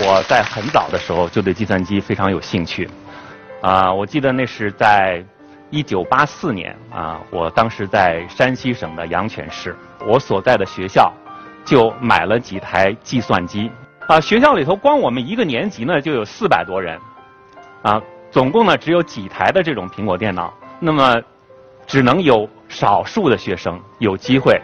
[0.00, 2.88] 我在很早的时候就对计算机非常有兴趣。
[3.60, 5.24] 啊，我记得那是在
[5.70, 9.76] 一九八四年啊，我当时在山西省的阳泉市，
[10.06, 11.12] 我所在的学校
[11.64, 13.70] 就买了几台计算机。
[14.06, 16.96] 啊，学校里头光我们一个年级呢就有四百多人，
[17.82, 21.20] 啊，总共呢只有几台的这种苹果电脑，那么
[21.86, 24.60] 只能有少数的学生有机会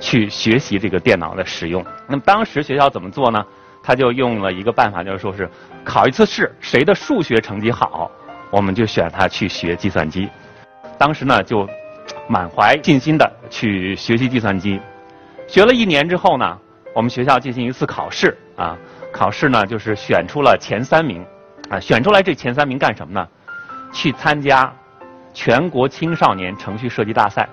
[0.00, 1.84] 去学习这个电脑的使用。
[2.08, 3.44] 那么当时学校怎么做呢？
[3.90, 5.50] 他就用了一个办法，就是说是
[5.84, 8.08] 考一次试，谁的数学成绩好，
[8.48, 10.28] 我们就选他去学计算机。
[10.96, 11.68] 当时呢就
[12.28, 14.80] 满怀信心的去学习计算机，
[15.48, 16.56] 学了一年之后呢。
[16.92, 18.76] 我们学校进行一次考试啊，
[19.12, 21.24] 考试呢就是选出了前三名，
[21.68, 23.28] 啊，选出来这前三名干什么呢？
[23.92, 24.72] 去参加
[25.32, 27.48] 全国青少年程序设计大赛，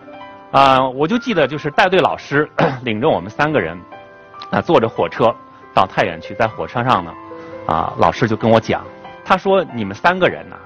[0.51, 2.49] 啊，我就记得就是带队老师
[2.83, 3.77] 领着我们三个人
[4.49, 5.31] 啊，坐着火车
[5.77, 7.13] 到太原去，在火车上呢，
[7.67, 8.83] 啊，老师就跟我讲，
[9.23, 10.57] 他说你们三个人呢，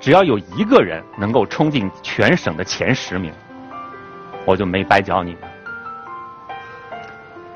[0.00, 3.32] 只要有一个人能够冲进全省的前十名，
[4.44, 5.42] 我就没白教你们。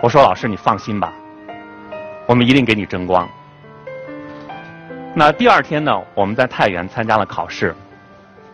[0.01, 1.13] 我说：“老师，你放心吧，
[2.27, 3.29] 我们一定给你争光。”
[5.13, 7.75] 那第二天呢，我们在太原参加了考试。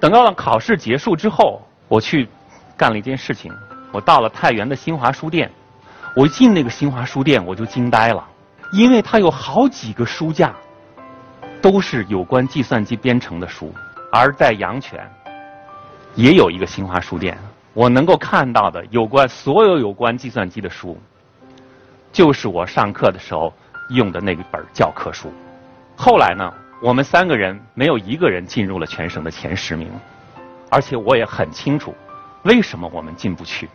[0.00, 2.26] 等到了考试结束之后，我去
[2.74, 3.52] 干了一件事情。
[3.92, 5.50] 我到了太原的新华书店，
[6.16, 8.26] 我一进那个新华书店，我就惊呆了，
[8.72, 10.55] 因为它有好几个书架
[11.61, 13.72] 都是有关计算机编程的书。
[14.12, 15.09] 而在阳泉
[16.14, 17.37] 也有一个新华书店，
[17.75, 20.97] 我能够看到的有关所有有关计算机的书。
[22.12, 23.53] 就是我上课的时候
[23.91, 25.31] 用的那一本教科书。
[25.97, 26.50] 后来呢，
[26.81, 29.91] 我们三个人没有一个人进入了全省的前十名，
[30.70, 31.94] 而且我也很清楚，
[32.44, 33.69] 为什么我们进不去。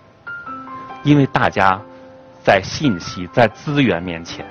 [1.04, 1.80] 因为大家
[2.44, 4.46] 在信息、在资源面前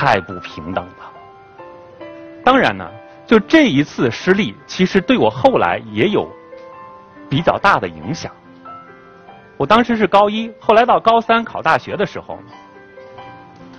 [0.00, 2.06] 太不平等了。
[2.44, 2.88] 当然呢，
[3.26, 6.30] 就这一次失利，其实对我后来也有
[7.28, 8.30] 比较大的影响。
[9.56, 12.38] 我当时是高一，后来到高三考大学的时候。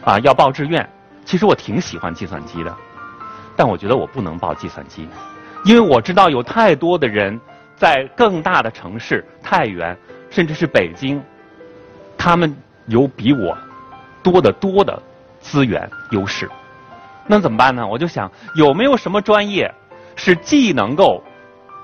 [0.04, 0.86] 啊，要报志愿，
[1.24, 2.78] 其实我挺喜欢计算机的，
[3.56, 5.08] 但我觉得我不能报计算机，
[5.64, 7.40] 因为我知道有太多的人
[7.78, 9.98] 在更大的城市，太原，
[10.30, 11.24] 甚至是北京，
[12.18, 12.54] 他们
[12.88, 13.58] 有比我
[14.22, 15.02] 多得多的
[15.50, 16.48] 资源优势。
[17.26, 17.86] 那怎么办呢？
[17.86, 19.74] 我就想，有没有什么专业
[20.16, 21.24] 是既能够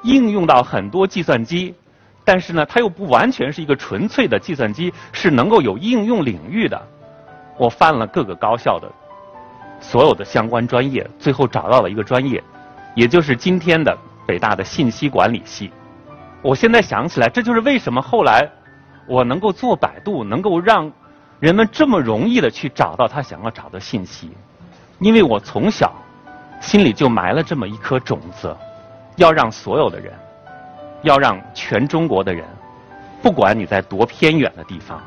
[0.03, 1.73] 应用到很多计算机，
[2.23, 6.79] 但是呢，它又不完全是一个纯粹的计算机，是能够有应用领域的？
[7.57, 8.87] 我翻了各个高校的
[9.79, 12.43] 所有的相关专业，最后找到了一个专业，
[12.93, 15.71] 也就是今天的北大的信息管理系。
[16.41, 18.47] 我现在想起来，这就是为什么后来
[19.07, 20.91] 我能够做百度，能够让
[21.45, 24.35] 人们这么容易的去找到他想要找的信息，
[24.97, 25.93] 因为我从小
[26.59, 28.57] 心里就埋了这么一颗种子，
[29.17, 30.11] 要让所有的人，
[31.03, 32.43] 要让全中国的人，
[33.21, 34.99] 不管你在多偏远的地方。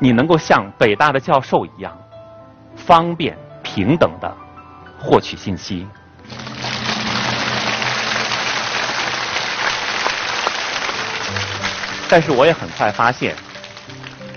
[0.00, 1.96] 你能够像北大的教授一样，
[2.74, 4.36] 方便平等的
[4.98, 5.86] 获取信息。
[12.08, 13.32] 但是我也很快发现，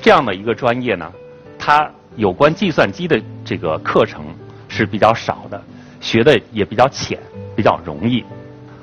[0.01, 1.11] 这样的一个专业呢，
[1.57, 4.25] 它有关计算机的这个课程
[4.67, 5.61] 是比较少的，
[5.99, 7.19] 学的也比较浅，
[7.55, 8.23] 比较容易。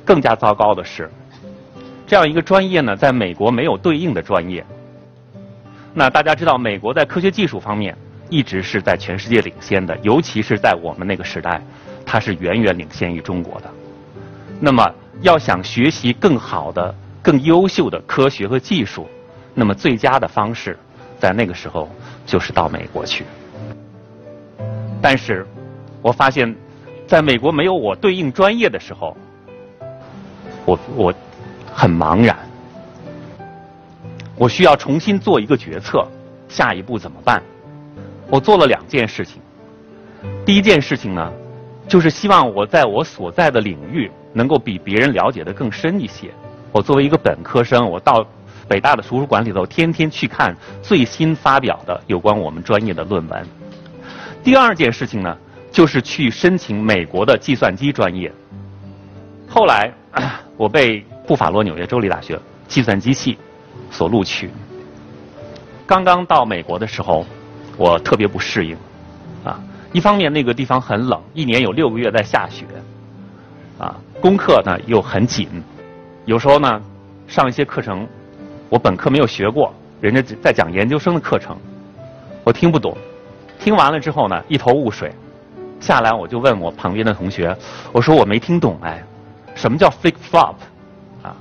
[0.04, 1.10] 更加糟糕的是，
[2.06, 4.65] 这样一个专业呢，在美国没有对应的专业。
[5.94, 7.97] 那大家知道，美国在科学技术方面
[8.28, 11.60] 一直是在全世界领先的，尤其是在我们那个时代，
[12.04, 13.71] 它是远远领先于中国的。
[14.60, 19.09] 那么，要想学习更好的、更优秀的科学和技术，
[19.54, 20.78] 那么最佳的方式，
[21.19, 21.88] 在那个时候
[22.25, 23.25] 就是到美国去。
[25.00, 25.47] 但是，
[26.03, 26.54] 我发现，
[27.06, 29.16] 在美国没有我对应专业的时候，
[30.65, 31.15] 我我
[31.72, 32.37] 很茫然。
[34.37, 36.06] 我需要重新做一个决策，
[36.49, 37.43] 下一步怎么办？
[38.28, 39.41] 我做了两件事情。
[40.45, 41.33] 第一件事情呢，
[41.86, 46.30] 就是希望我在我所在的领域能够比别人了解的更深一些。
[46.72, 48.27] 我作为一个本科生，我到
[48.68, 53.47] 北大的图书馆里头，天天去看最新发表的有关我们专业的论文。
[54.42, 55.36] 第二件事情呢，
[55.71, 58.33] 就是去申请美国的计算机专业。
[59.48, 59.92] 后来，
[60.57, 63.39] 我被布法罗纽约州立大学计算机系。
[63.89, 64.51] 所录取。
[65.86, 67.24] 刚刚到美国的时候，
[67.77, 68.77] 我特别不适应，
[69.45, 69.60] 啊，
[69.92, 72.65] 一方面那个地方很冷，一年有六个月在下雪，
[73.78, 75.48] 啊，功课呢又很紧，
[76.24, 76.83] 有时候呢
[77.28, 78.07] 上一些课程，
[78.68, 81.57] 我本科没有学过，人家在讲研究生的课程，
[82.42, 82.97] 我听不懂，
[83.59, 85.13] 听完了之后呢一头雾水，
[85.80, 87.57] 下来我就问我旁边的同学，
[87.92, 89.03] 我说我没听懂哎，
[89.54, 90.54] 什么叫 flip flop
[91.22, 91.36] 啊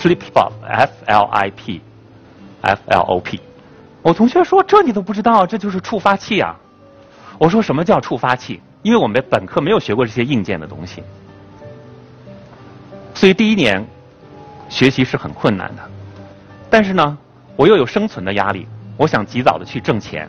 [0.00, 3.40] ？flip flop，F L I P，F L O P。
[4.02, 6.56] 我同学说这你都不知道，这就是触发器啊。
[7.36, 8.60] 我说什么叫触发器？
[8.82, 11.02] 因为我们本科没有学过这些硬件的东西，
[13.12, 13.86] 所以第一年
[14.70, 15.82] 学习是很困难的。
[16.70, 17.18] 但是呢，
[17.56, 20.28] 我又有生存的压力，我想及早的去挣钱。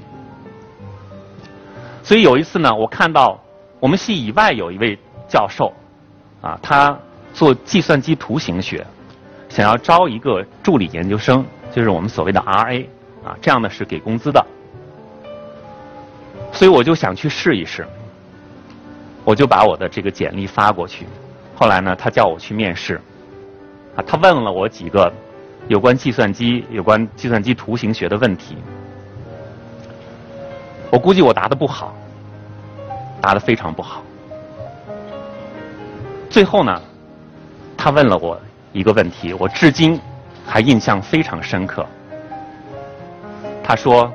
[2.03, 3.39] 所以有一次呢，我看到
[3.79, 4.97] 我们系以外有一位
[5.29, 5.71] 教授，
[6.41, 6.97] 啊，他
[7.31, 8.85] 做计算机图形学，
[9.49, 12.85] 想要招一个助理研究生，就是我们所谓的 RA，
[13.23, 14.43] 啊，这样的是给工资的。
[16.51, 17.87] 所以我就想去试一试，
[19.23, 21.05] 我就把我的这个简历发过去。
[21.55, 22.99] 后来呢，他叫我去面试，
[23.95, 25.13] 啊，他问了我几个
[25.67, 28.57] 有关计算机、有关计算机图形学的问题。
[30.91, 31.95] 我估计我答的不好，
[33.21, 34.03] 答的非常不好。
[36.29, 36.81] 最后呢，
[37.77, 38.39] 他问了我
[38.73, 39.99] 一个问题，我至今
[40.45, 41.85] 还印象非常深刻。
[43.63, 44.11] 他说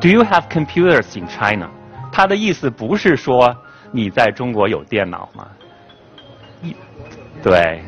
[0.00, 1.68] ：“Do you have computers in China？”
[2.12, 3.54] 他的意思不是说
[3.90, 5.48] 你在中国有电脑吗？
[7.42, 7.82] 对，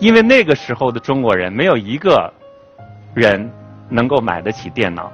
[0.00, 2.32] 因为那个时候的中国人没有一个
[3.14, 3.48] 人
[3.88, 5.12] 能够买得起电脑。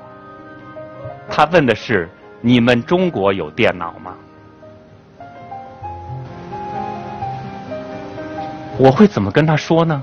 [1.29, 2.09] 他问的是
[2.41, 4.15] ：“你们中国有电脑吗？”
[8.79, 10.01] 我会怎么跟他说呢？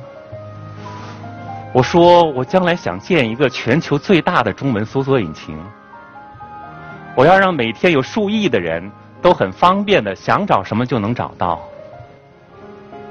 [1.71, 5.57] 我说：“我将来想建一个全球最大的中文搜索引擎，
[7.15, 8.91] 我要让每天有数亿的人
[9.21, 11.61] 都很方便的想找什么就能找到。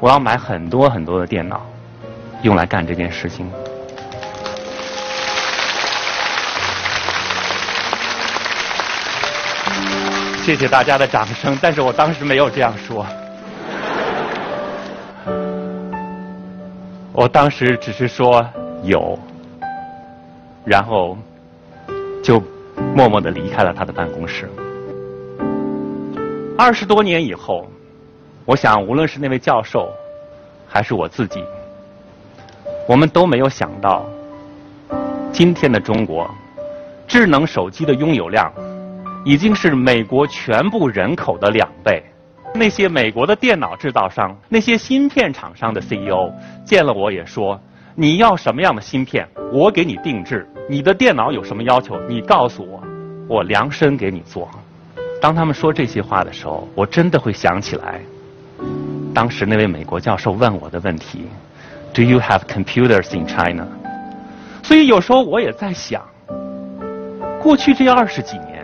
[0.02, 1.64] 我要买很多很多的电脑，
[2.42, 3.48] 用来干这件事情。”
[10.42, 13.06] 谢谢大家的掌声，但是我当时没有这样说，
[17.12, 18.44] 我当时只是说
[18.82, 19.16] 有，
[20.64, 21.16] 然后
[22.24, 22.42] 就
[22.92, 24.50] 默默的离开了他的办公室。
[26.58, 27.68] 二十多年以后，
[28.44, 29.88] 我想无论是那位教授，
[30.68, 31.44] 还是我自己，
[32.88, 34.04] 我们都没有想到，
[35.32, 36.28] 今天的中国，
[37.06, 38.52] 智能手机的拥有量。
[39.24, 42.02] 已经是美国全部人口的两倍。
[42.56, 46.28] 那些美国的电脑制造商、那些芯片厂商的 CEO
[46.64, 47.60] 见了我也说
[47.94, 50.44] ：“你要什么样的芯片，我给你定制。
[50.68, 52.82] 你的电脑有什么要求，你告诉我，
[53.28, 54.50] 我量身给你做。”
[55.22, 58.00] 当他们说这些话的时候，我真的会想起来，
[59.14, 61.26] 当时那位美国教授问我的问题
[61.92, 63.66] ：“Do you have computers in China？”
[64.62, 66.02] 所以有时候我也在想，
[67.42, 68.62] 过去这二十几年。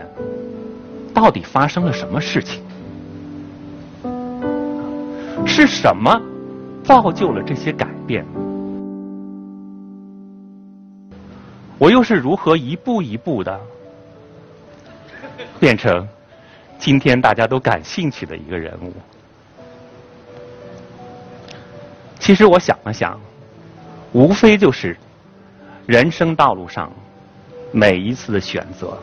[1.15, 2.61] 到底发生了什么事情？
[5.45, 6.17] 是什么
[6.85, 8.25] 造就了这些改变？
[11.77, 13.61] 我又是如何一步一步的
[15.59, 16.07] 变成
[16.79, 18.93] 今天大家都感兴趣的一个人物？
[22.19, 23.19] 其实我想了想，
[24.13, 24.97] 无非就是
[25.87, 26.93] 人生道路上
[27.73, 28.99] 每一次的选择。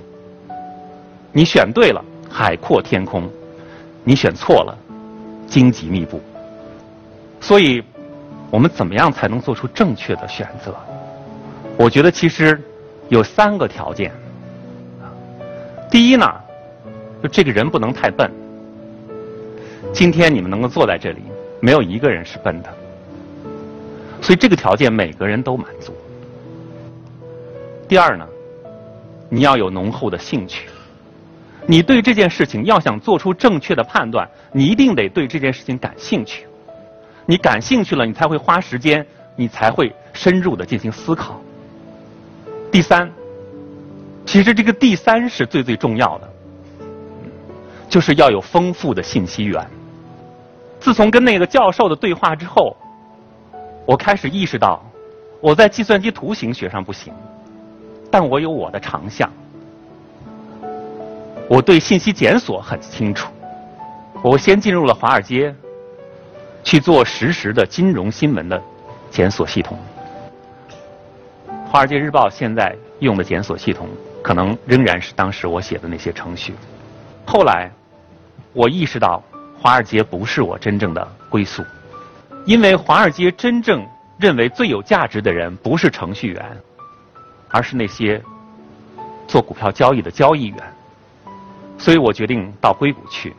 [1.31, 3.23] 你选对了，海阔天空；
[4.03, 4.77] 你选错了，
[5.47, 6.21] 荆棘密布。
[7.41, 7.83] 所以，
[8.49, 10.75] 我们怎么样才能做出正确的选择？
[11.77, 12.61] 我觉得其实
[13.09, 14.11] 有三个条件。
[15.91, 16.25] 第一呢，
[17.21, 18.31] 就这个人不能太笨。
[19.93, 21.21] 今天你们能够坐在这里，
[21.59, 22.69] 没有一个人是笨的。
[24.25, 25.93] 所以这个条件每个人都满足。
[27.87, 28.27] 第二呢，
[29.29, 30.67] 你要有浓厚的兴趣。
[31.67, 36.47] 你对这件事情要想做出正确的判断，你一定得对这件事情感兴趣。
[37.27, 39.05] 你感兴趣了，你才会花时间，
[39.35, 41.39] 你才会深入的进行思考。
[42.71, 43.07] 第三，
[44.25, 46.29] 其实这个第三是最最重要的，
[47.87, 49.63] 就是要有丰富的信息源。
[50.79, 52.75] 自从跟那个教授的对话之后，
[53.85, 54.83] 我开始意识到，
[55.39, 57.13] 我在计算机图形学上不行，
[58.09, 59.31] 但我有我的长项。
[61.47, 63.31] 我对信息检索很清楚，
[64.23, 65.53] 我先进入了华尔街，
[66.63, 68.59] 去做实时的金融新闻的
[69.11, 69.77] 检索系统。
[71.69, 73.87] 华尔街日报现在用的检索系统，
[74.23, 76.55] 可能仍然是当时我写的那些程序。
[77.23, 77.69] 后来，
[78.51, 79.21] 我意识到
[79.61, 81.63] 华尔街不是我真正的归宿，
[82.45, 83.83] 因为华尔街真正
[84.19, 86.57] 认为最有价值的人不是程序员，
[87.49, 88.21] 而是那些
[89.27, 90.57] 做股票交易的交易员。
[91.77, 93.35] 所以我决定到硅谷去。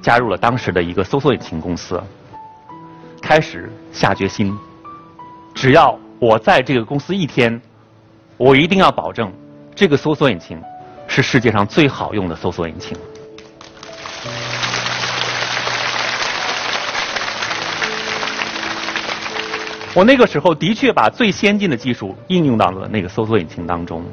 [0.00, 2.02] 加入了当时的一个搜索引擎公司，
[3.20, 4.56] 开始下决心，
[5.54, 7.60] 只要我在这个公司一天，
[8.36, 9.30] 我一定要保证
[9.74, 10.62] 这个搜索引擎
[11.08, 12.96] 是世界上最好用的搜索引擎。
[19.98, 24.04] 我那个时候的确把最先进的技术应用到了那个搜索引擎当中，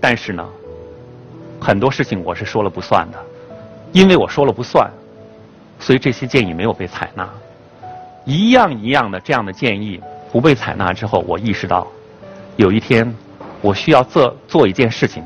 [0.00, 0.48] 但是呢，
[1.58, 3.18] 很多事情我是说了不算的，
[3.90, 4.88] 因为我说了不算，
[5.80, 7.28] 所以这些建议没有被采纳。
[8.24, 11.84] 一样一样的这样的建议不被采纳之后，我意识到，
[12.54, 13.12] 有一天
[13.60, 15.24] 我需要做做一件事情，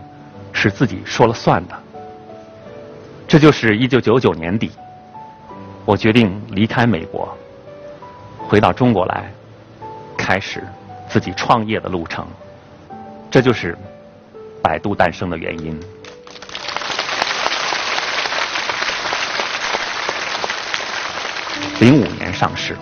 [0.50, 1.78] 是自己说了算的。
[3.28, 4.70] 这就是一九九九年底，
[5.84, 7.28] 我决定离开美国。
[8.48, 9.30] 回到中国来，
[10.22, 10.62] 开始
[11.08, 12.24] 自己创业的路程，
[13.28, 13.76] 这就是
[14.62, 15.78] 百度诞生的原因。
[21.80, 22.76] 零五年上市，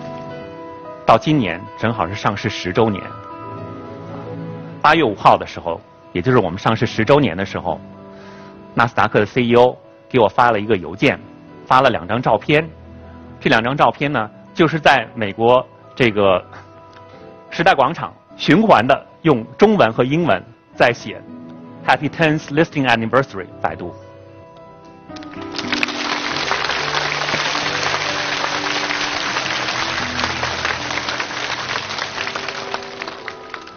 [1.03, 3.03] 到今年正好是上市十周年。
[4.79, 5.81] 八月五号的时候，
[6.13, 7.81] 也就是我们上市十周年的时候，
[8.75, 9.75] 纳斯达克的 CEO
[10.07, 11.19] 给我发了一个邮件，
[11.65, 12.69] 发了两张照片。
[13.39, 14.29] 这两张照片呢？
[14.53, 16.45] 就是在美国这个
[17.53, 20.41] 时代广场循环的用中文和英文
[20.73, 21.21] 在写
[21.85, 23.93] “Happy Tenth Listing Anniversary” 百度。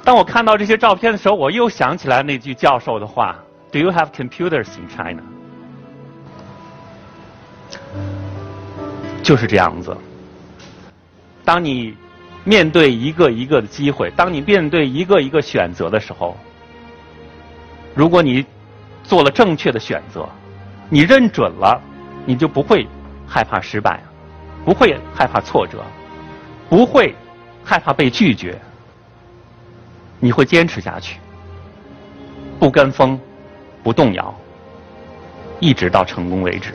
[0.04, 3.36] 当我看到这些照片的时候，我又想起来那句教授的话
[3.72, 5.22] ：“Do you have computers in China？”
[9.24, 9.96] 就是这样子。
[11.44, 11.96] 当你
[12.44, 16.36] 面对一个一个的机会，当你面对一个一个选择的时候，
[17.94, 18.44] 如果你
[19.02, 20.28] 做了正确的选择，
[20.90, 21.80] 你认准了，
[22.26, 22.86] 你就不会
[23.26, 24.02] 害怕失败，
[24.64, 25.82] 不会害怕挫折，
[26.68, 27.14] 不会
[27.64, 28.60] 害怕被拒绝，
[30.20, 31.18] 你会坚持下去，
[32.58, 33.18] 不跟风，
[33.82, 34.34] 不动摇，
[35.60, 36.72] 一直到成功为止。